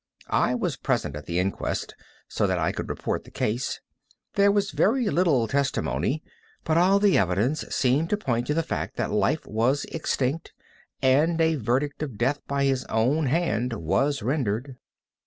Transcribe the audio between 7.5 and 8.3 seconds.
seemed to